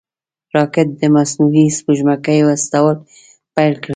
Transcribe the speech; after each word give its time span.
راکټ 0.55 0.87
د 1.01 1.03
مصنوعي 1.15 1.65
سپوږمکیو 1.77 2.51
استول 2.55 2.95
پیل 3.55 3.73
کړل 3.81 3.89